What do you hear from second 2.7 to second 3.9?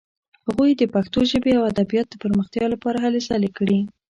لپاره هلې ځلې کړې.